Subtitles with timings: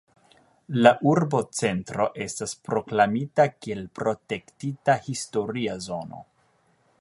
[0.85, 6.25] La urbocentro estas proklamita kiel protektita historia zono.